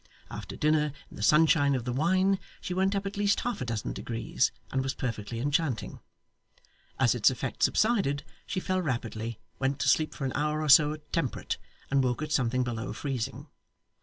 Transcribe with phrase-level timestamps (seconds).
[0.31, 3.65] After dinner, in the sunshine of the wine, she went up at least half a
[3.65, 5.99] dozen degrees, and was perfectly enchanting.
[6.99, 10.93] As its effect subsided, she fell rapidly, went to sleep for an hour or so
[10.93, 11.59] at temperate,
[11.91, 13.45] and woke at something below freezing.